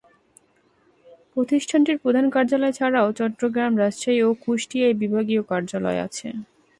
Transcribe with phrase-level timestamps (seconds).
[1.33, 6.27] প্রতিষ্ঠানটির প্রধান কার্যালয় ছাড়াও চট্টগ্রাম, রাজশাহী ও কুষ্টিয়ায় বিভাগীয় কার্যালয় আছে।